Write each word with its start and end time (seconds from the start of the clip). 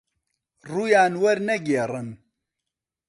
ڕوویان 0.71 1.13
وەرنەگێڕن 1.23 2.09